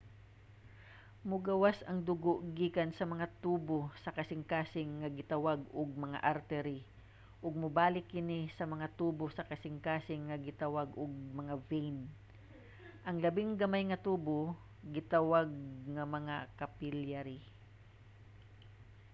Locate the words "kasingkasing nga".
4.17-5.09, 9.49-10.37